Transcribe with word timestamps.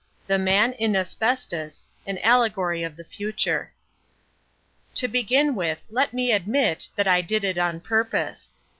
The 0.25 0.39
Man 0.39 0.73
in 0.73 0.95
Asbestos: 0.95 1.85
An 2.07 2.17
Allegory 2.23 2.81
of 2.81 2.95
the 2.95 3.03
Future 3.03 3.71
To 4.95 5.07
begin 5.07 5.53
with 5.53 5.85
let 5.91 6.11
me 6.11 6.31
admit 6.31 6.87
that 6.95 7.07
I 7.07 7.21
did 7.21 7.43
it 7.43 7.59
on 7.59 7.79
purpose. 7.79 8.51